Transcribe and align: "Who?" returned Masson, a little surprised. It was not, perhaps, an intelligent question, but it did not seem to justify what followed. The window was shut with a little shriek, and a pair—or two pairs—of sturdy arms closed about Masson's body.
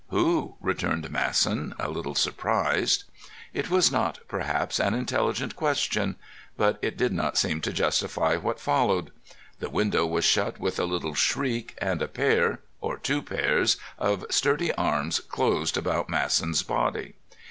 "Who?" 0.09 0.55
returned 0.61 1.11
Masson, 1.11 1.75
a 1.77 1.87
little 1.87 2.15
surprised. 2.15 3.03
It 3.53 3.69
was 3.69 3.91
not, 3.91 4.17
perhaps, 4.27 4.79
an 4.79 4.95
intelligent 4.95 5.55
question, 5.55 6.15
but 6.57 6.79
it 6.81 6.97
did 6.97 7.13
not 7.13 7.37
seem 7.37 7.61
to 7.61 7.71
justify 7.71 8.35
what 8.35 8.59
followed. 8.59 9.11
The 9.59 9.69
window 9.69 10.07
was 10.07 10.25
shut 10.25 10.59
with 10.59 10.79
a 10.79 10.85
little 10.85 11.13
shriek, 11.13 11.75
and 11.77 12.01
a 12.01 12.07
pair—or 12.07 12.97
two 12.97 13.21
pairs—of 13.21 14.25
sturdy 14.31 14.73
arms 14.73 15.19
closed 15.19 15.77
about 15.77 16.09
Masson's 16.09 16.63
body. 16.63 17.13